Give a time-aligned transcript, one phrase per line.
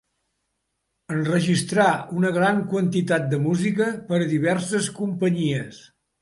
[1.15, 1.85] Enregistrà
[2.21, 5.85] una gran quantitat de música per a diverses companyies.